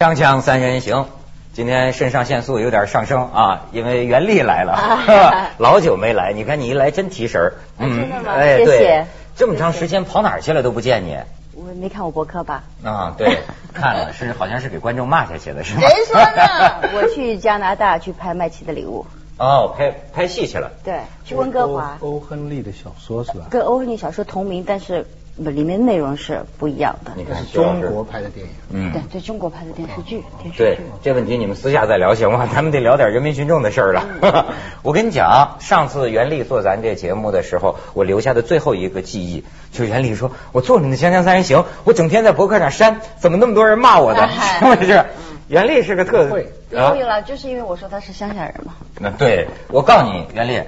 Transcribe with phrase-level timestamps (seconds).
[0.00, 1.04] 锵锵三人行，
[1.52, 7.52] 今天肾上腺素有点上升啊，因为袁丽来了，老久没来，你看你一来真提神儿。
[7.76, 8.32] 嗯，真的吗？
[8.34, 9.04] 哎，谢谢对，
[9.36, 11.18] 这么长时间跑哪儿去了都不见你
[11.54, 12.62] 我没看我博客吧？
[12.82, 13.12] 啊？
[13.18, 13.40] 对，
[13.74, 15.82] 看了是好像是给观众骂下去的是吗？
[15.82, 16.80] 谁说呢？
[16.96, 19.04] 我去加拿大去拍麦琪的礼物，
[19.40, 20.70] 哦，拍拍戏去了。
[20.84, 23.46] 对，去温哥华，欧欧亨利的小说是吧？
[23.50, 27.12] 跟欧亨利小说同名，但是里面内容是不一样的。
[27.16, 28.52] 你看是中国拍的电影。
[28.72, 30.78] 嗯对，对中国拍的电视剧，电视对。
[31.02, 32.46] 这问题你们私下再聊行吗？
[32.52, 34.04] 咱们得聊点人民群众的事儿了。
[34.20, 34.44] 嗯
[34.82, 44.20] 我跟你讲，上次袁立做咱这节目的时候，我留下的最后一个记忆，就是袁立说，我做你的《锵锵三人行》，我整天在博客上删，怎么那么多人骂我的？
[44.20, 45.04] 哎 是不是？
[45.50, 48.74] 袁立是个特会啊对了，就是因为我说他是乡下人嘛。
[49.00, 50.62] 那对，我告诉你，袁立，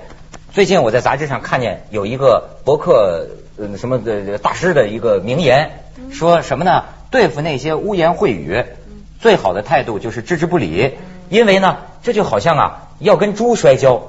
[0.51, 5.71] 最近我在杂志上看见有一个博客呃什么的大师的一个名言，
[6.11, 6.83] 说什么呢？
[7.13, 8.65] 对付那些污言秽语，
[9.21, 10.95] 最好的态度就是置之不理，
[11.29, 14.03] 因为呢，这就好像啊要跟猪摔跤。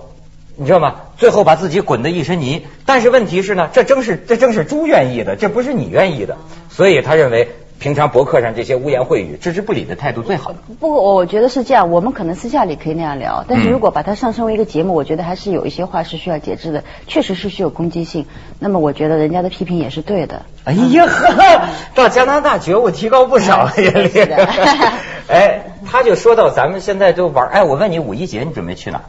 [0.56, 1.02] 你知道吗？
[1.18, 2.66] 最后把自己滚得一身泥。
[2.86, 6.38] 但是问题是呢，这正是这正是猪愿意的，这不是你愿意的。
[6.70, 7.50] 所以他认为，
[7.84, 10.54] 平常博客上这些污言秽语、置之不理的态度最好。
[10.80, 18.26] 不过我觉得是这样，我们可能私下里可以那样聊，但是嗯如果把它上升为一个节目，我觉得还是有一些话是需要节制的，确实是具有攻击性。
[18.58, 20.44] 那么我觉得人家的批评也是对的。
[20.64, 23.68] 哎呀呵，到加拿大觉悟提高不少。
[25.28, 29.02] 哎，他就说到咱们现在都玩，哎，我问你五一节你准备去哪？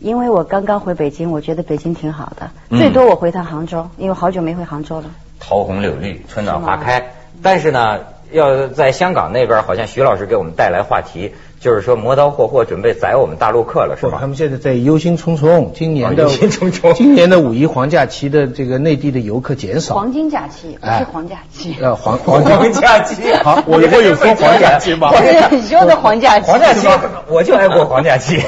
[0.00, 5.10] 因为我刚刚回北京，我觉得北京挺好的，嗯最多我回趟杭州，因为好久没回杭州了。
[5.38, 7.12] 桃红柳绿，春暖花是开。
[7.42, 7.98] 但是呢，
[8.34, 14.26] 要在香港那边，好像徐老师给我们带来话题，就是说磨刀霍霍准备宰我们大陆客了，是不，吗他？
[14.26, 15.70] 们现在在忧心忡忡。
[15.72, 19.94] 今年的哦 忧心忡忡今年的五一黄假期的这个内地的游客减少。
[19.94, 25.12] 黄金假期不哎是黄假期，呃，黄黄黄假期好， 我以后有说黄假期吗？
[25.52, 26.88] 你说的黄假期，黄假期，
[27.28, 28.42] 我就爱过黄假期。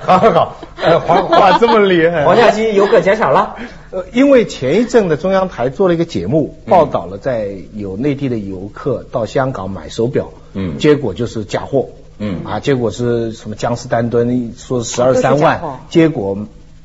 [0.00, 3.56] 好好好，呃，黄哇这么厉害黄家驹游客减少了。
[3.90, 16.36] 呃，因为前一阵的中央台做了一个节目，嗯报道了在有内地的游客到香港买手表，嗯结果就是假货，嗯啊，结果是什么江诗丹顿说十二三万，结果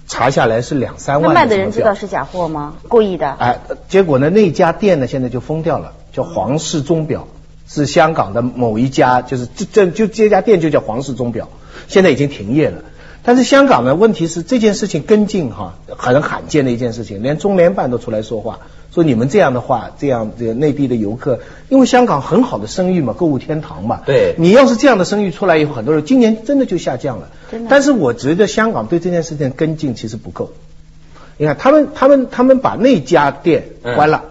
[0.08, 1.34] 查下来是两三万。
[1.34, 2.76] 那卖的人知道是假货吗？
[2.88, 3.30] 故意的。
[3.40, 7.28] 哎，呃结果呢，那家店呢现在就封掉了，叫皇室钟表，
[7.68, 11.50] 是香港的某一家，就是这这就这家店就叫皇室钟表，
[11.88, 12.84] 现在已经停业了。
[13.30, 27.30] 但是香港呢，问题是这件事情跟进哈，很罕见的一件事情，连中联办都出来说话，说你们这样的话，这样这个内地的游客，因为香港很好的声誉嘛，购物天堂嘛，对你要是这样的声誉出来以后，很多人今年真的就下降了。
[27.52, 30.50] 真的但是我觉得香港对这件事情跟进其实不够。
[31.38, 34.24] 你看，他们他们他们把那家店关了。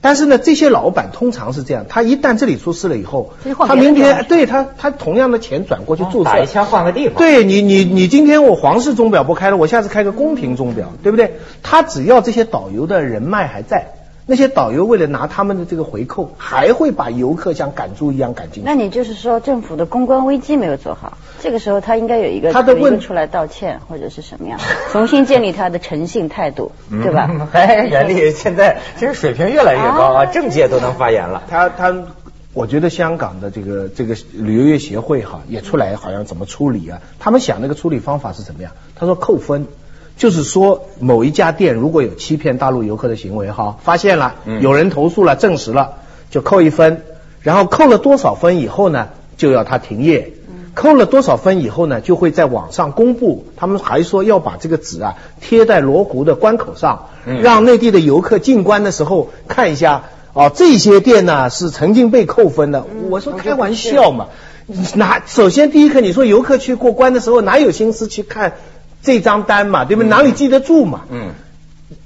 [0.00, 3.32] 但是呢，这些老板通常是这样，他一旦这里出事了以后
[3.66, 7.16] 他明天对他他同样的钱转过去注册，哦打一枪换个地方。
[7.18, 11.38] 对你，你你今天我皇室钟表不开了，我下次开个宫廷钟表，对不对？
[11.62, 13.86] 他只要这些导游的人脉还在，
[14.30, 18.68] 那些导游为了拿他们的这个回扣，还会把游客像赶猪一样赶进去。
[18.68, 24.60] 那你就是说政府的公关危机没有做好，这个时候他应该有一个他的问出来道歉或者是什么样，
[24.92, 27.26] 重新建立他的诚信态度，对吧？
[27.32, 31.44] 嗯 哎，袁立现在其实水平越来越高啊，啊 政界都能发言了。
[31.48, 31.94] 他他，
[32.52, 37.00] 我觉得香港的这个这个旅游业协会哈也出来好像怎么处理啊？
[37.18, 38.72] 他们想那个处理方法是怎么样？
[38.94, 39.66] 他说扣分，
[40.18, 45.94] 就是说某一家店如果有欺骗大陆游客的行为哈，发现了嗯有人投诉了，证实了
[46.30, 47.04] 就扣一分，
[47.40, 50.34] 然后扣了多少分以后呢，就要他停业。
[50.74, 53.46] 扣了多少分以后呢，就会在网上公布。
[53.56, 60.04] 他们还说要把这个纸啊贴在罗湖的关口上，嗯让内地的游客进关的时候看一下。
[60.34, 62.84] 哦，这些店呢是曾经被扣分的。
[63.08, 64.26] 我说开玩笑嘛，
[64.94, 68.52] 哪首先第一个你说游客去过关的时候哪有心思去看
[69.08, 70.08] 这张单嘛，对不对？
[70.10, 71.00] 哪里记得住嘛？
[71.10, 71.30] 嗯，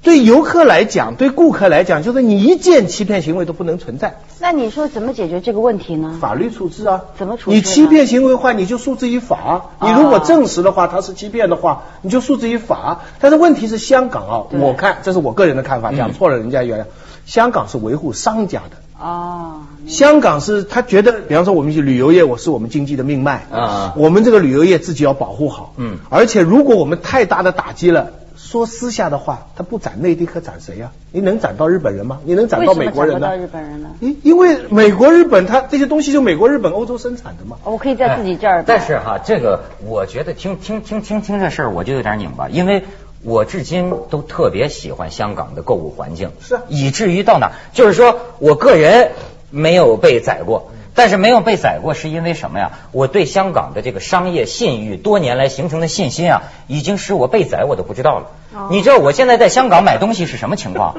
[0.03, 6.17] 对游客来讲，对顾客来讲，就是你一件欺骗行为都不能存在，那你说怎么解决这个问题呢？
[6.21, 7.03] 法律处置啊。
[7.19, 9.71] 怎么处置你欺骗行为的话，你就诉之于法。
[9.81, 13.01] 你如果证实的话，他是欺骗的话，你就诉之于法。
[13.19, 16.85] 但是问题是香港啊，我看这是我个人的看法，嗯讲错了人家原谅。
[17.27, 18.77] 香港是维护商家的。
[19.05, 32.21] 哦，香港是他觉得，比方说我们去旅游业，我是我们经济的命脉啊我们这个旅游业自己要保护好，嗯而且如果我们太大的打击了，说私下的话，他不斩内地，可斩谁呀、你能斩到日本人吗？
[32.25, 33.37] 你能斩到美国人呢？
[33.37, 33.89] 日本人呢？
[33.99, 37.57] 因因为美国、日本，它这些东西就美国、日本、欧洲生产的嘛。
[37.65, 38.65] 我可以在自己这儿哎。
[38.65, 42.85] 但是哈，这个我觉得听听听听听这事儿，我就有点拧巴，因为
[43.23, 49.13] 我至今都特别喜欢香港的购物环境，是啊以至于到哪，就是说我个人
[49.51, 50.71] 没有被宰过。
[50.95, 52.73] 但是没有被宰过，是因为什么呀？
[52.93, 58.27] 我对香港的这个商业信誉多年来形成的信心啊，已经使我被宰我都不知道了。
[58.53, 60.97] 哦你知道我现在在香港买东西是什么情况？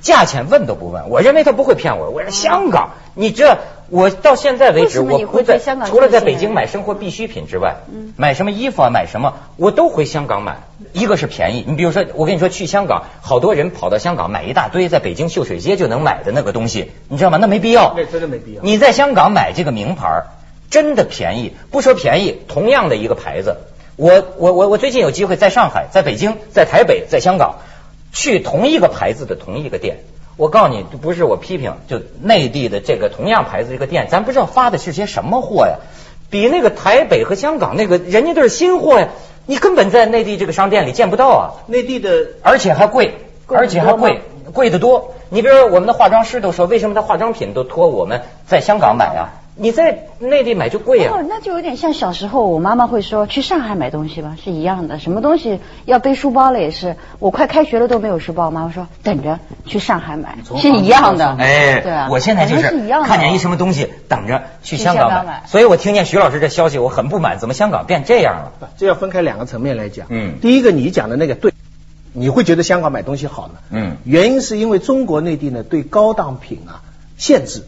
[0.00, 2.10] 价钱问都不问，我认为他不会骗我。
[2.10, 3.58] 我说香港，你这
[3.90, 10.60] 我到现在为止，我不在香港除了在北京买生活必需品之外，嗯买什么衣服啊，买什么我都回香港买。
[10.92, 17.38] 一个是便宜，你比如说，我跟你说，去香港，好多人跑到香港买一大堆在北京秀水街就能买的那个东西，你知道吗？
[17.40, 17.94] 那没必要。
[17.96, 20.24] 那真的没必要你在香港买这个名牌
[20.68, 23.56] 真的便宜，不说便宜，同样的一个牌子，
[23.96, 27.58] 我我我我最近有机会在上海、在北京、在台北、在香港
[28.12, 29.98] 去同一个牌子的同一个店。
[30.40, 35.80] 我告诉你，不是我批评，就内地的这个同样牌子这个店，咱不知道发的是些什么货呀，
[36.30, 39.08] 比那个台北和香港那个人家都是新货呀，
[39.44, 41.40] 你根本在内地这个商店里见不到啊。
[41.66, 43.16] 内地的而且还贵，
[43.48, 44.22] 而且还贵，
[44.54, 45.12] 贵得多。
[45.28, 49.39] 你比如说，我们的化妆师都说，为什么他化妆品都托我们在香港买啊？
[49.62, 51.26] 你在内地买就贵啊哦，。
[51.28, 54.98] 那就有点像小时候我妈妈会说去上海买东西吧，是一样的。
[54.98, 61.36] 什么东西要背书包了也是，我快开学了都没有书包，我妈妈说等着去上海买，是一样的。
[61.38, 65.42] 哎，对啊，我现在就是一样看见一什么东西，等着去去香港买香港买。
[65.46, 68.70] 所以我听见徐老师这消息，我很不满，怎么香港变这样了？
[68.78, 70.06] 这要分开两个层面来讲。
[70.08, 71.52] 嗯第一个你讲的那个对，
[72.14, 73.54] 你会觉得香港买东西好呢？
[73.70, 76.80] 嗯原因是因为中国内地呢对高档品啊
[77.18, 77.62] 限制。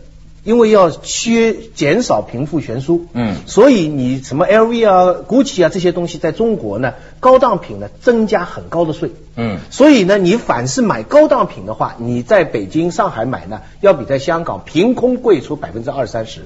[0.44, 16.40] 因为要削减少贫富悬殊，嗯所以你什么 LV 啊、GUCCI 啊这些东西，在中国呢，高档品呢增加很高的税，嗯所以呢，你凡是买高档品的话，你在北京、上海买呢，要比在香港凭空贵出百分之二三十。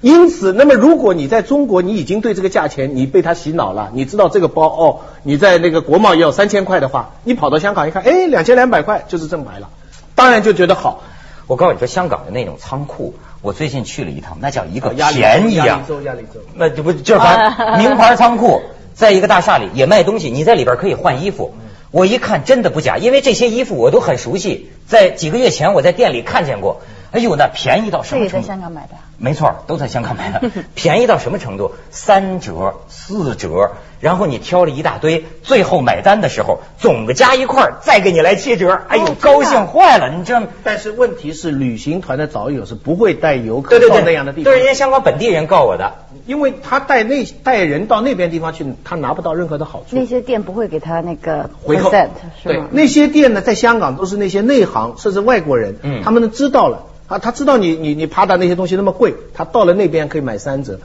[0.00, 9.68] 因此，那么如果你在中国，你已经对这个价钱你被他洗脑了，你知道这个包哦，你在那个国贸也有三千块的话，你跑到香港一看，哎，两千两百块就是正牌了，
[10.14, 11.02] 当然就觉得好。
[11.48, 15.82] 我告诉你说，香港的那种仓库，我最近去了一趟，那叫一个便宜啊压力！
[15.88, 16.40] 州，压力州。
[16.54, 18.60] 那就不就是反名牌仓库，
[18.94, 21.54] 在一个大厦里也卖东西，你在里边可以换衣服。
[21.90, 26.82] 我一看真的不假，因为这些衣服我都很熟悉，在几个月前我在店里看见过。
[27.10, 28.46] 哎呦，那便宜到什么程度？
[28.46, 28.90] 在香港买的。
[29.16, 30.42] 没错，都在香港买的，
[30.76, 31.72] 便宜到什么程度？
[31.90, 40.10] 三折、四折，然后你挑了一大堆，最后买单的时候，总的加一块儿再给你来七折，哎呦，哦高兴坏了！
[40.16, 40.46] 你知道吗？
[40.62, 45.92] 但是问题是，旅行团的导游是不会带游客对对对，到那样的地方都是，人家香港本地人告我的。
[46.26, 49.96] 因为他带那带人到那边地方去，他拿不到任何的好处。
[49.96, 52.08] 那些店不会给他那个回扣是吗？
[52.44, 60.80] 对那些店呢，在香港都是那些内行甚至外国人，嗯他们都知道了啊，他知道你你你扒的那些东西那么贵，他到了那边可以买三折。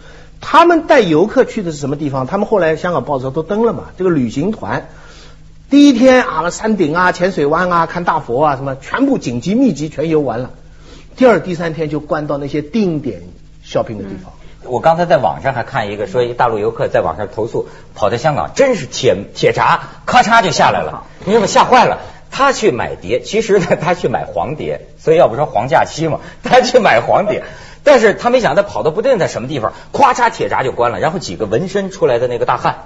[0.45, 2.28] 他们带游客去的是什么地方？
[2.28, 4.90] 他们后来香港报纸都登了嘛，这个旅行团。
[5.69, 10.51] 第一天啊，山顶啊、浅水湾啊、看大佛啊，什么全部紧急密集全游完了。
[11.16, 13.22] 第二、第三天就关到那些定点
[13.66, 14.34] shopping 的地方。
[14.66, 21.48] 我刚才在网上还看一个，说一大陆游客在网上投诉，跑到香港真是铁铁闸，咔嚓就下来了，你知道吗？
[21.48, 22.00] 吓坏了。
[22.30, 27.44] 他去买碟，其实呢，他去买黄碟，所以要不说黄假期嘛，他去买黄碟。
[27.83, 32.85] 但是他没想到跑到不定在什么地方，咵嚓铁闸就关了，然后几个纹身出来的那个大汉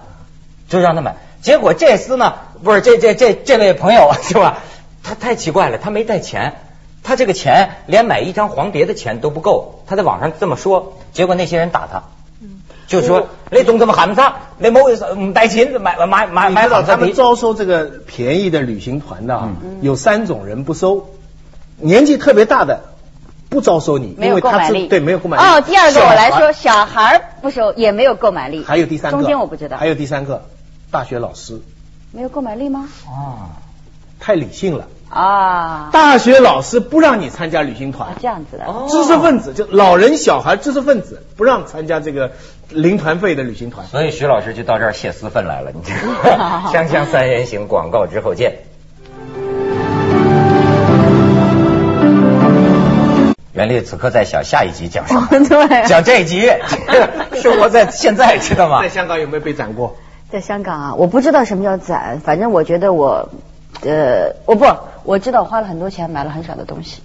[0.67, 1.15] 就让他买。
[1.41, 4.57] 结果这厮呢，不是这这这这位朋友 是吧？
[5.03, 6.55] 他太奇怪了，他没带钱，
[7.03, 9.83] 他这个钱连买一张黄碟的钱都不够。
[9.87, 12.03] 他在网上这么说，结果那些人打他，
[12.87, 16.81] 就说那总怎么喊他，你冇唔带钱买买买买你知道好。
[16.81, 19.51] 他们招收这个便宜的旅行团的啊，
[19.81, 21.07] 有三种人不收，
[21.77, 22.81] 年纪特别大的
[23.49, 24.87] 不招收你，没有因为他购买力。
[24.87, 25.43] 对没有购买力。
[25.43, 28.63] 哦，第二个我来说，小孩不收也没有购买力。
[28.65, 29.87] 还有第三个，中间我不知道还。
[29.87, 30.45] 有第三个，
[30.91, 31.61] 大学老师
[32.11, 32.87] 没有购买力吗？
[33.07, 33.55] 啊，
[34.19, 38.65] 太理性了，啊，大学老师不让你参加旅行团啊，这样子的。
[38.65, 42.31] 哦知识分子就老人、小孩、知识分子不让参加这个
[42.69, 43.87] 零团费的旅行团。
[43.87, 46.71] 所以徐老师就到这儿泄私愤来了，你知道吗？
[46.73, 48.57] 锵锵三人行广告之后见。
[53.57, 55.27] 袁立此刻在想下一集讲什么？
[55.49, 56.47] 对讲这一集，
[57.41, 58.89] 生活在现在，知道吗在？
[58.89, 59.95] 香港有没有被斩过？
[60.31, 63.29] 在香港啊，我不知道什么叫攒，反正我觉得我，
[63.81, 64.65] 呃，我不，
[65.05, 67.01] 我知道花了很多钱买了很少的东西。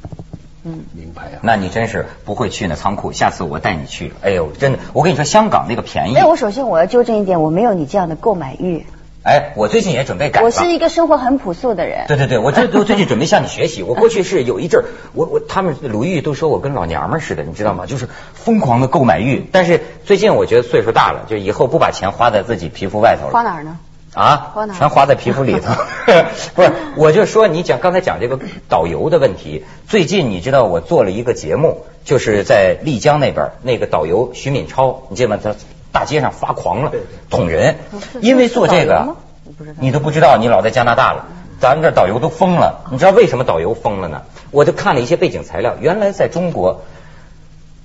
[0.64, 1.40] 嗯，名牌啊！
[1.42, 4.12] 那你真是不会去那仓库，下次我带你去。
[4.20, 6.26] 哎呦，真的，我跟你说，香港那个便宜那。
[6.26, 8.84] 我首先我要纠正一点，我没有你这样的购买欲，
[9.24, 10.46] 哎，我最近也准备改了。
[10.46, 12.06] 我是一个生活很朴素的人。
[12.08, 13.84] 对对对，我最我最近准备向你学习。
[13.84, 17.86] 我过去是有一阵儿，我我他们鲁豫都说我跟老娘们儿似的，你知道吗？
[17.86, 19.46] 就是疯狂的购买欲。
[19.52, 23.32] 但是最近我觉得岁数大了，就以后不把钱花在自己皮肤外头了。
[23.32, 23.78] 花哪儿呢？
[24.12, 25.72] 啊花哪，全花在皮肤里头。
[26.54, 29.64] 不是，我就说你讲刚才讲这个导游的问题。
[29.88, 35.38] 最近你知道我做了一个节目，就是在丽江那边那个导游徐敏超，你记得吗？
[35.42, 35.54] 他
[35.92, 36.92] 大街上发狂了
[37.30, 37.76] 捅人
[38.20, 41.26] 因为做这个我不知道你都不知道，你老在加拿大了。
[41.60, 44.22] 咱们这儿导游都疯了，你知道为什么导游疯了呢？
[44.50, 46.82] 我就看了一些背景材料，原来在中国，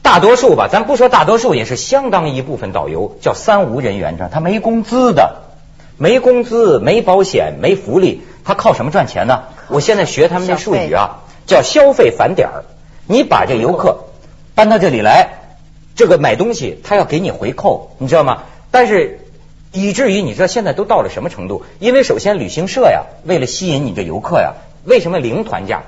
[0.02, 5.44] 大多数吧，咱不说大多数，也是相当一部分导游叫三无人员，他没工资的，
[5.98, 9.44] 没工资、没保险、没福利，他靠什么赚钱呢？
[9.68, 12.64] 我现在学他们那术语啊，叫消费返点儿。
[13.06, 14.06] 你把这游客
[14.56, 15.37] 搬到这里来，
[15.98, 18.44] 这个买东西他要给你回扣，你知道吗？
[18.70, 19.20] 但是
[19.72, 21.64] 以至于你知道现在都到了什么程度？
[21.80, 24.54] 因为首先旅行社呀，为了吸引你这游客呀，
[24.86, 25.82] 为什么零团价？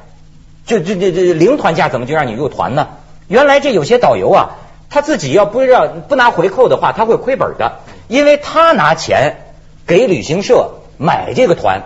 [0.65, 2.87] 这这这这零团价怎么就让你入团呢？
[3.27, 4.57] 原来这有些导游啊，
[4.89, 9.37] 他自己要不让不拿回扣的话，他会亏本的，因为他拿钱
[9.85, 11.83] 给旅行社买这个团，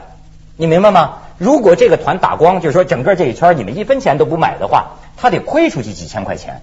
[0.56, 1.18] 你明白吗？
[1.38, 6.62] 如果这个团打光，就是说整个这一圈你们一分钱都不买的话，他得亏出去几千块钱。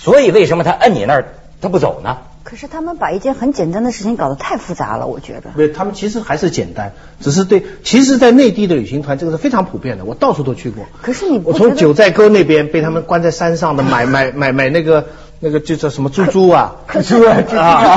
[0.00, 2.16] 所以为什么他摁你那儿他不走呢？
[2.42, 5.50] 可是他们把一件很简单的事情搞得太复杂了，我觉得。
[5.54, 10.86] 对，他们其实还是简单，只是对，其实，在内地的旅行团这个是非常普遍的，我到处都去过。
[11.02, 15.08] 可是你不我从九寨沟那边被他们关在山上的买买买买那个
[15.42, 17.96] 那个就叫什么猪猪啊， 猪啊，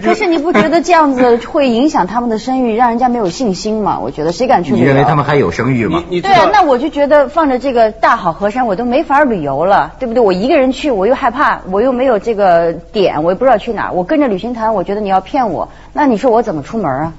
[0.00, 3.98] 可是你不觉得这样子会影响他们的声誉，让人家没有信心吗？
[4.00, 4.86] 我觉得谁敢去旅你游？
[4.86, 6.04] 认为他们还有声誉吗？
[6.08, 10.22] 对啊，那我就觉得放着这个大好河山，我都没法旅游了，对不对？
[10.22, 13.92] 我一个人去，我又害怕，我又没有这个点，我也不知道去哪儿。
[13.92, 17.12] 我跟着旅行团，我觉得你要骗我，那你说我怎么出门啊？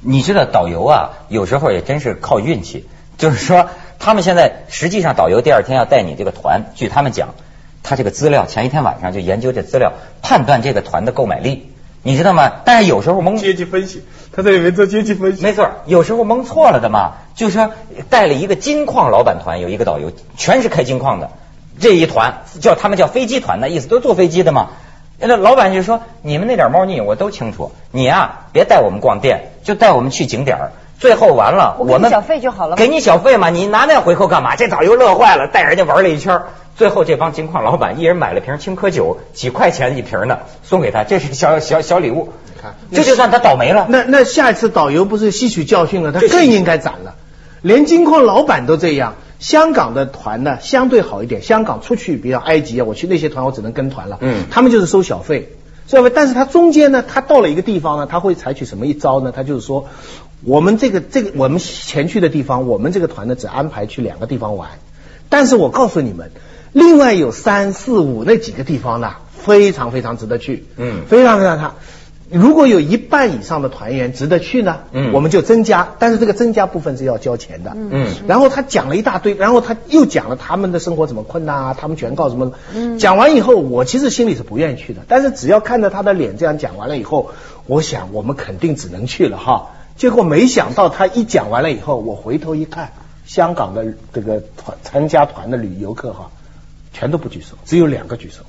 [0.00, 2.86] 你知道导游啊，有时候也真是靠运气。
[3.18, 7.28] 就是说，他们现在实际上导游第二天要带你这个团，据他们讲，
[7.82, 11.72] 他这个资料前一天晚上就研究这资料，判断这个团的购买力，
[12.02, 12.50] 你知道吗？
[12.64, 15.42] 但是有时候蒙阶级分析，他在里面做阶级分析。
[15.42, 17.14] 没错，有时候蒙错了的嘛。
[17.34, 17.70] 就是说
[18.10, 21.30] 带了一个金矿老板团，有一个导游，全是开金矿的，
[21.80, 24.68] 这一团叫他们叫飞机团的意思，都坐飞机的嘛。
[25.18, 30.72] 那老板就说：“你们那点猫腻我都清楚，你啊、别带我们逛店，就带我们去景点儿。
[30.98, 34.54] 最后完了，我们给你小费就好了嘛给你小费嘛，你拿那回扣干嘛？
[34.56, 36.46] 这导游乐坏了，带人家玩了一圈儿。
[36.76, 42.32] 最后这帮金矿老板一人买了瓶青稞酒，几块钱一瓶的，送给他，这是小小小礼物。
[42.54, 43.86] 你看这就算他倒霉了。
[43.88, 47.14] 那那下一次导游不是吸取教训了，他更应该斩了。
[47.60, 51.42] 连金矿老板都这样，香港的团呢相对好一点。
[51.42, 54.18] 香港出去，比较埃及啊，我去那些团我只能跟团了。
[54.20, 55.52] 嗯他们就是收小费，
[55.86, 56.10] 收小费。
[56.14, 59.30] 但是他中间呢，他到了一个地方呢，他会采取什么一招呢？
[59.30, 59.86] 他就是说，
[60.42, 64.70] 我们这个这个我们前去的地方，我们这个团呢只安排去两个地方玩，
[65.28, 66.32] 但是我告诉你们，
[66.72, 70.66] 另外有三四五那几个地方呢，非常非常值得去。
[70.76, 71.74] 嗯非常非常差。
[72.30, 77.76] 如果有一半以上的团员值得去呢，嗯我们就增加，但是这个增加部分是要交钱的。
[77.76, 82.52] 嗯然后他讲了一大堆，然后他又讲了他们的生活怎么困难啊，他们全靠什么。
[82.74, 87.32] 嗯讲完以后，我其实心里是不愿意去的，但是只要看着他的脸这样讲完了以后，
[87.66, 89.72] 我想我们肯定只能去了哈。
[89.94, 92.92] 结果没想到他一讲完了以后，我回头一看，
[93.26, 96.30] 香港的这个团参加团的旅游客哈，
[97.02, 98.44] 全都不举手，只有两个举手。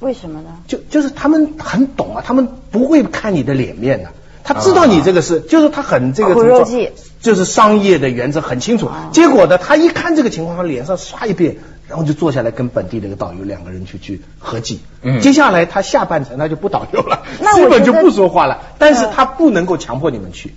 [0.00, 0.48] 为什么呢？
[0.66, 4.08] 就就是他们很懂啊，他们不会看你的脸面的、
[4.44, 8.86] 他知道你这个是，就是他很这个苦怎么说肉计就是商业的原则很清楚。
[8.86, 14.80] 啊结果呢，他一看这个情况，他脸上刷一遍，然后就坐下来跟本地的一个导游两个人去去合计。
[15.02, 17.24] 嗯接下来他下半程他就不导游了，
[17.56, 18.62] 基本就不说话了。
[18.78, 20.54] 但是呃他不能够强迫你们去。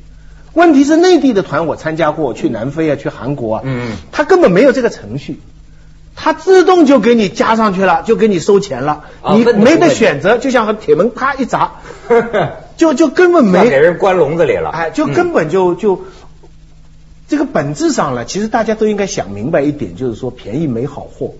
[0.53, 5.41] 问题是内地的团我参加过，去南非啊，去韩国啊，嗯嗯他根本没有这个程序。
[6.24, 11.72] 他自动就给你加上去了，就给你收钱了，你没得选择，就像和铁门啪一砸，
[12.78, 14.70] 就就根本没给人关笼子里了。
[14.70, 16.04] 哎，就嗯根本就就
[17.28, 21.34] 这个本质上呢，其实大家都应该想明白一点，就是说便宜没好货。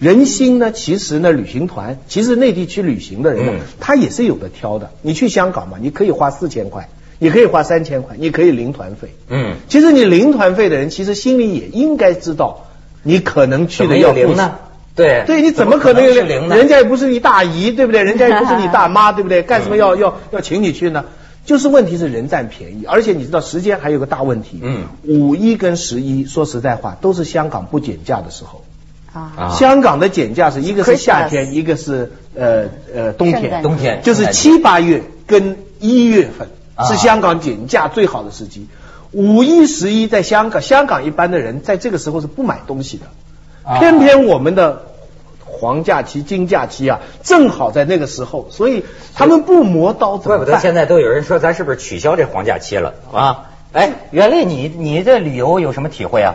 [0.00, 4.90] 人心呢，其实呢，旅行团，其实内地去旅行的人呢，嗯他也是有的挑的。
[5.02, 6.88] 你去香港嘛，你可以花四千块，
[7.20, 9.14] 你可以花三千块，你可以零团费。
[9.28, 12.65] 嗯，其实你零团费的人，其实心里也应该知道，
[13.06, 14.56] 你可能去的要零呢？
[14.96, 16.56] 对对，你怎么可能有是零呢？
[16.56, 18.02] 人家也不是你大姨，对不对？
[18.04, 19.42] 人家也不是你大妈，对不对？
[19.42, 21.04] 干什么要要要请你去呢？
[21.44, 24.58] 就是问题是人占便宜，而且你知道时间还有个大问题。
[24.62, 28.64] 嗯，五一跟十一，说实在话，都是香港不减价的时候。
[29.12, 33.62] 啊，啊香港的减价是一个是夏天，一个是呃呃冬天。
[33.62, 38.66] 冬天就是七八月跟一月份啊是香港减价最好的时机。
[39.12, 43.06] 五一、十一在香港，香港一般的人在这个时候是不买东西的，
[43.64, 44.82] 啊偏偏我们的
[45.44, 48.84] 黄假期、金假期啊，正好在那个时候，所以
[49.14, 50.38] 他们不磨刀怎么办？
[50.38, 53.50] 怪不得现在都有人说咱是不是取消这黄假期了啊？
[53.72, 56.34] 哎，袁丽，你你这旅游有什么体会啊？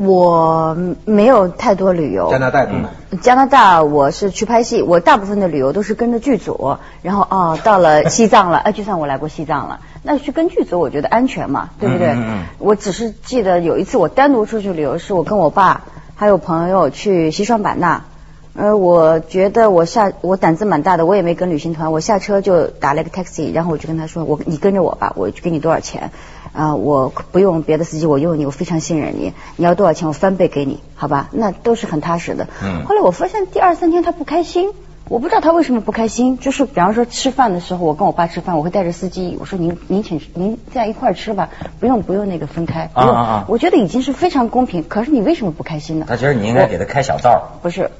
[0.00, 2.30] 我没有太多旅游。
[2.30, 2.88] 加拿大呢？
[3.20, 12.08] 加拿大我是去拍戏，我大部分的旅游都是跟着剧组，然后哦 到了西藏了，哎就算我来过西藏了，那去跟剧组我觉得安全嘛，对不对？
[12.08, 15.82] 嗯嗯嗯我只是记得有一次我单独出去旅游，是我跟我爸
[16.14, 18.04] 还有朋友去西双版纳。
[18.52, 26.10] 呃，我觉得我下我胆子蛮大的，我也没跟旅行团，我下车就打了一个 taxi，然后我就跟他说，我你跟着我吧，我就给你多少钱，
[26.52, 31.28] 啊、我不用别的司机，我用你，我非常信任你，你要多少钱我翻倍给你，好吧？
[31.32, 32.48] 那都是很踏实的。
[32.62, 34.70] 嗯后来我发现第二三天他不开心，
[35.08, 46.06] 我不知道他为什么不开心，就是比方说吃饭的时候，我跟我爸吃饭，我会带着司机，我说您您请您在一块儿吃吧，不用不用那个分开，不用，啊啊啊我觉得已经是非常公平，可是你为什么不开心呢？
[46.08, 47.58] 他觉得你应该给他开小灶。
[47.62, 47.90] 不是，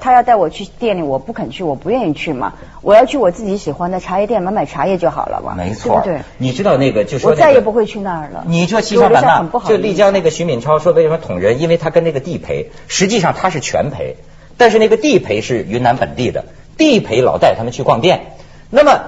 [0.00, 2.54] 他要带我去店里，我不肯去，我不愿意去嘛。
[2.82, 5.54] 我要去我自己喜欢的茶叶店买买茶叶就好了嘛。
[5.56, 6.24] 没错，对不对？
[6.38, 8.44] 你知道那个就说、那个、我再也不会去那儿了。
[8.46, 11.60] 你说西双版纳就丽江那个徐敏超说为什么捅人？
[11.60, 14.16] 因为他跟那个地陪，实际上他是全陪，
[14.56, 16.44] 但是那个地陪是云南本地的，
[16.76, 18.32] 地陪老带他们去逛店。
[18.70, 19.00] 那么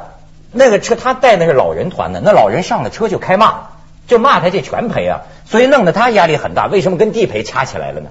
[0.53, 3.69] 那个车他带的是老人团的，那老人上了车就开骂，
[4.07, 6.67] 就骂他这全陪啊，所以弄得他压力很大。
[6.67, 8.11] 为什么跟地陪掐起来了呢？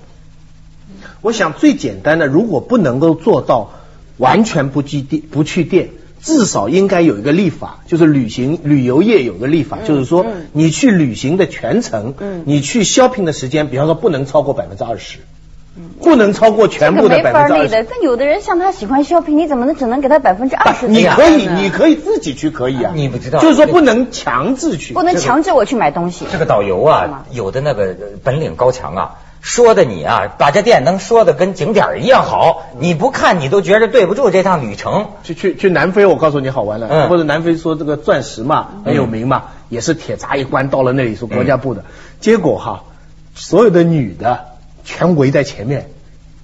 [1.22, 3.72] 我想最简单的，如果不能够做到
[4.18, 5.90] 完全不去电不去电，
[6.22, 15.20] 至少应该有一个立法，就是旅行旅游业有个立法，就是说嗯你去旅行的全程，嗯你去 shopping 的时间，比方说不能超过百分之二十，
[16.02, 17.88] 不能超过全部的百分之二十没法立的。。
[17.90, 20.88] 但有的人像他喜欢 shopping，你怎么能只能给他百分之二十？
[20.88, 22.92] 你可以，你可以自己去，可以啊。
[22.94, 26.26] 你不知道就是说不能强制去，不能强制我去买东西。
[26.32, 29.16] 这个导游啊，有的那个呃本领高强啊，
[29.50, 35.08] 说的你啊，把这店能说的跟景点儿一样好，你不看你都觉得对不住这趟旅程。
[35.24, 37.10] 去去去南非，我告诉你好玩了，嗯。
[37.10, 41.84] 或者南非说这个钻石嘛很有名嘛，也是铁闸一关到了那里是国家部的，
[42.20, 42.84] 结果哈，
[43.34, 44.46] 所有的女的
[44.86, 45.90] 全围在前面。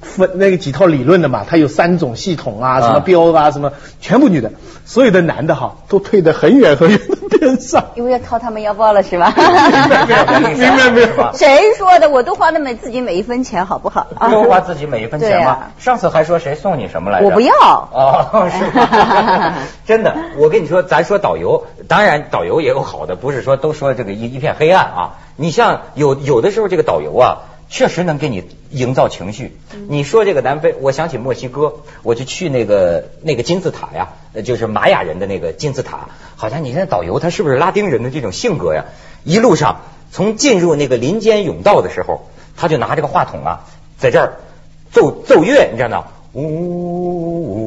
[0.02, 4.52] 分那个几套理论的嘛，它有三种系统啊，什么标啊，什么全部女的，
[4.84, 7.00] 所有的男的哈都退得很远很远。
[7.08, 7.84] 的边上。
[7.96, 9.34] 因为要掏他们腰包了是吧？
[9.36, 10.58] 明白没有？
[10.58, 11.34] 明白没有？
[11.34, 12.10] 谁说的？
[12.10, 14.08] 我都花的每自己每一分钱，好不好？
[14.18, 15.52] 啊多花自己每一分钱吗？
[15.66, 17.26] 啊上次还说谁送你什么来着？
[17.26, 17.54] 我不要。
[17.56, 19.54] 哦，是吗？
[19.86, 25.10] 真的，我跟你说，咱说导游，当然导游也有好的，不是说都说这个一一片黑暗啊。
[25.38, 27.38] 你像有有的时候这个导游啊，
[27.76, 29.58] 确实能给你营造情绪。
[29.90, 36.08] 你说这个南非，我想起墨西哥，我就去那个那个金字塔呀，呃就是玛雅人的那个金字塔，
[36.38, 38.86] 好像你看导游他是不是拉丁人的这种性格呀？
[39.26, 43.66] 一路上从进入那个林间甬道的时候，他就拿这个话筒啊，
[43.98, 44.38] 在这儿
[44.94, 46.08] 奏奏乐，你知道吗？
[46.32, 47.65] 呜呜呜，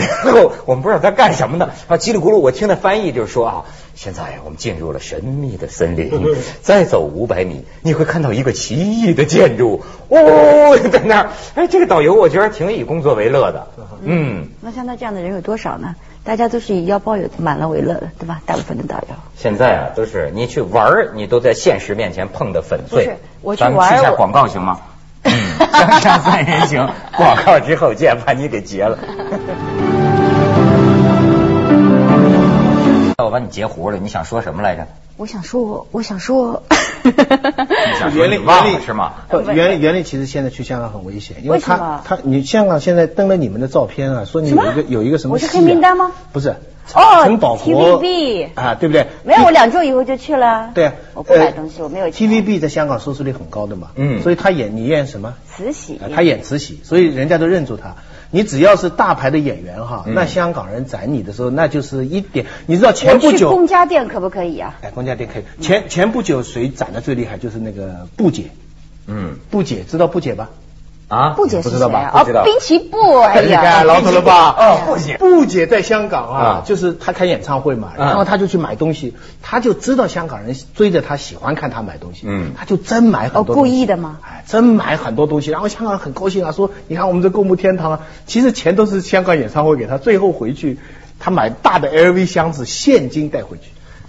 [0.24, 6.10] 然后我们不知道他干什么呢，啊，叽里咕噜，我听的翻译就是说啊，现在我们进入了神秘的森林，
[6.62, 13.66] 再走五百米，你会看到一个奇异的建筑，哦， 在那儿，哎，这个导游我觉得挺以工作为乐的，
[14.02, 15.94] 嗯，那像他这样的人有多少呢？
[16.24, 18.40] 大家都是以腰包有满了为乐的，对吧？
[18.46, 19.14] 大部分的导游。
[19.36, 23.04] 现在啊都是你去玩儿，你都在现实面前碰的粉碎。
[23.06, 24.78] 不是我去咱们玩儿我吃下广告行吗？
[25.24, 28.96] 嗯，锵锵三人行，广告之后见，把你给截了。
[33.24, 34.86] 我把你截胡了，你想说什么来着？
[35.16, 36.62] 我想说，我想说，
[37.04, 37.12] 你
[37.98, 39.12] 想说你忘了是吗？
[39.28, 46.10] 不袁袁立其实现在去香港很危险，因为他为什么他你香港现在登了你们的照片啊，说你有一个有一个什么我是黑名单吗？
[46.32, 46.56] 不是，
[46.94, 49.06] 哦陈宝国 TVB 啊，对不对？
[49.24, 50.70] 没有，我两周以后就去了。
[50.74, 55.34] 对啊，我不买东西，我没有钱 TVB 在香港收视率很高的嘛，嗯所以他演你演什么？
[55.54, 57.96] 慈禧啊，他演慈禧，所以人家都认住他。
[58.32, 62.46] 你只要是大牌的演员哈，嗯那香港人宰你的时候，那就是一点。
[62.66, 64.74] 你知道前不久公家店可不可以啊？
[64.82, 65.44] 哎，公家店可以。
[65.62, 67.38] 前前不久谁斩的最厉害？
[67.38, 68.44] 就是那个布姐，
[69.06, 70.50] 嗯布姐知道布姐吧？
[71.12, 72.00] 啊，布姐不知道吧？
[72.00, 72.24] 是谁啊？
[72.24, 72.40] 不知道。
[72.40, 74.54] 哦，滨崎步，哎呀， 看老土了吧？
[74.58, 78.06] 哦布姐布姐在香港啊啊，就是她开演唱会嘛，嗯。
[78.06, 82.52] 然后她就去买东西，她就知道香港人追着她喜欢看她买东西，嗯。
[82.56, 83.56] 她就真买很多哦。
[83.56, 84.18] 故意的吗？
[84.22, 90.78] 哎，真买很多东西，然后香港人很高兴啊，说你看我们这购物天堂啊，其实钱都是香港演唱会给她，最后回去
[91.18, 93.64] 她买大的 LV 箱子现金带回去。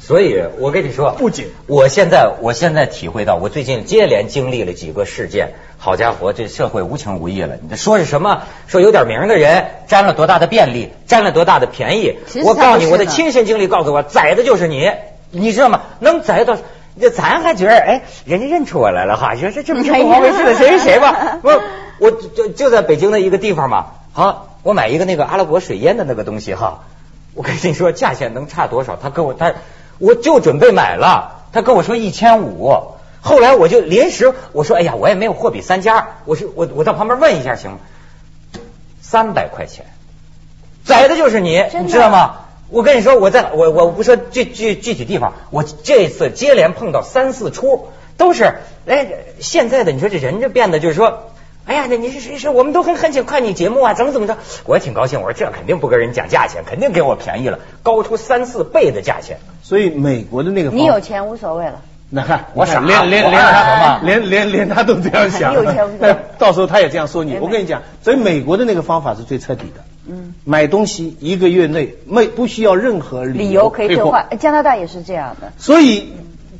[0.06, 7.58] 所以我跟你说，不仅我现在我现在体会到，我最近接连经历了几个事件，好家伙，这社会无情无义了。
[7.70, 8.44] 你说是什么？
[8.68, 14.92] 说有点名的人占了多大的便利，占了多大的便宜我告诉你，我的亲身经历告诉我，宰的就是你，
[15.32, 15.84] 你知道吗？
[16.00, 16.58] 能宰到。
[17.00, 21.40] 这咱还觉得，哎，人家认出我来了哈，说这这不是凤凰卫视的谁谁谁吧？
[21.42, 21.60] 我
[21.98, 26.84] 我就就在北京的一个地方嘛，好，我买一个那个阿拉伯水烟的那个东西哈，
[27.34, 28.96] 我跟你说，价钱能差多少？
[29.02, 29.56] 他跟我他，
[30.04, 32.74] 我就准备买了，他跟我说一千五，
[33.22, 37.78] 后来我就临时我说哎呀，我也没有货比三家，我说我我到旁边问一下行吗？
[39.02, 39.86] 三百块钱，
[40.84, 42.36] 宰的就是你，你知道吗？
[42.70, 47.88] 我跟你说，我在我我不说具具具体地方，我这次接连碰到三四出，
[48.18, 49.08] 都是哎，
[49.40, 51.30] 现在的你说这人就变得就是说。
[51.66, 54.38] 哎呀，那你是是是，我们都很很想看你节目啊，怎么怎么着？
[54.66, 59.38] 我也挺高兴，我说这肯定不跟人讲价钱，肯定给我便宜了，高出三四倍的价钱。
[59.62, 61.82] 所以美国的那个方你有钱无所谓了。
[62.16, 67.38] 那看我傻连连连他 连连连他都这样想， 你有钱无所谓那到时候他也这样说你。
[67.38, 69.84] 我跟你讲，所以美国的那个方法是最彻底的。
[70.06, 75.54] 嗯，买东西一个月内没不需要任何理由可以退换，加拿大也是这样的。
[75.58, 76.14] 所以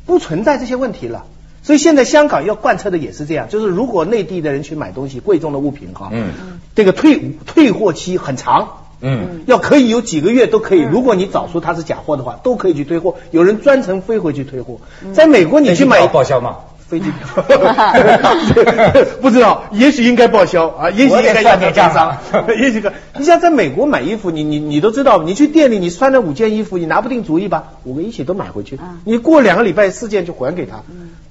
[0.06, 1.26] 不存在这些问题了。
[1.64, 8.68] 所以现在香港要贯彻的也是这样，就是如果内地的人去买东西，贵重的物品哈，嗯，这个退退货期很长，
[9.00, 10.84] 嗯，要可以有几个月都可以。
[10.84, 10.90] 嗯。
[10.90, 13.16] 如果你找出它是假货的话，都可以去退货。
[13.30, 14.78] 有人专程飞回去退货。
[15.14, 16.56] 在美国你去买报销吗？
[16.86, 17.42] 飞机票，
[19.22, 22.08] 不知道，也许应该报销啊，也许应该要我得算这账。
[22.10, 22.22] 啊
[22.60, 28.76] 也许个，你像在美国买衣服，你你你都知道，你去店里你穿了五件衣服，你拿不定主意吧，五个一起都买回去。
[28.76, 30.82] 嗯，你过两个礼拜四件就还给他，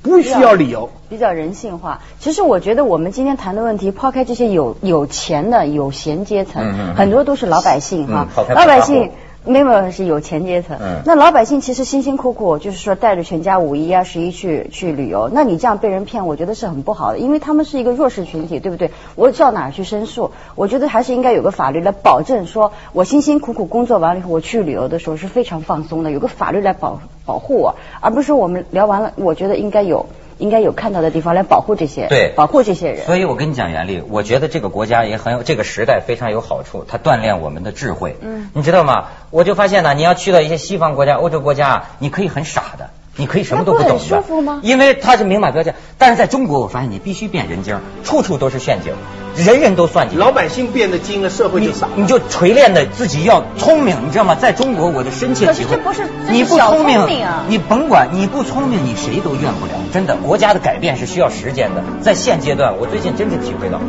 [0.04, 0.92] 不需要理由。
[1.10, 2.02] 比较人性化。
[2.20, 9.12] 其实我觉得我们今天谈的问题，抛开这些有有钱的有闲阶层，嗯嗯嗯很多都是老百姓哈嗯，老百姓户。
[9.46, 18.92] 没有是有钱阶层，嗯那老百姓其实辛辛苦苦，就是说带着全家五一啊、十一去去旅游，那你这样被人骗，我觉得是很不好的，因为他们是一个弱势群体，对不对？
[19.16, 20.32] 我到哪儿去申诉？
[20.56, 30.06] 我觉得还是应该有个法律来保证，说我辛辛苦苦工作完了以后，我去旅游的时候是非常放松的，有个法律来保保护我，而不是说我们聊完了，我觉得应该有
[30.38, 33.06] 应该有看到的地方来保护这些，对保护这些人。
[33.06, 38.18] 所以我跟你讲，袁立，我觉得这个国家也很有，这个时代非常有好处，它锻炼我们的智慧。
[38.22, 39.10] 嗯你知道吗？
[39.30, 42.90] 我就发现呢，你要去到一些西方国家、欧洲国家啊，你可以很傻的。
[43.16, 45.76] 你可以什么都不懂的，因为它是明码标价。
[46.00, 48.92] 但是在中国，我发现你必须变人精，处处都是陷阱，
[49.36, 50.16] 人人都算计。
[50.16, 51.94] 老百姓变得精了，社会就傻了。
[51.96, 54.36] 你就锤炼的自己要聪明，你知道吗？
[54.36, 57.00] 在中国，我的深切体会，可是这不是这是你不聪明，
[57.48, 59.74] 你甭管你不聪明，你谁都怨不了。
[59.92, 61.84] 真的，国家的改变是需要时间的。
[62.02, 63.80] 在现阶段，我最近真是体会到，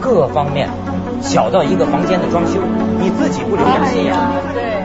[0.00, 0.68] 各方面，
[1.22, 2.60] 小到一个房间的装修，
[3.00, 4.83] 你自己不留点心眼儿，对